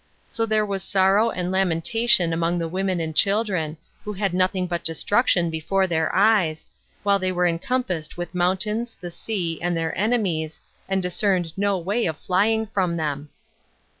[0.29, 4.83] So there was sorrow and lamentation among the women and children, who had nothing but
[4.83, 6.65] destruction before their eyes,
[7.03, 10.59] while they were encompassed with mountains, the sea, and their enemies,
[10.89, 13.29] and discerned no way of flying from them.